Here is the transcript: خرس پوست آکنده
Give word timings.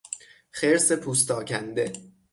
خرس 0.51 0.91
پوست 0.91 1.31
آکنده 1.31 1.91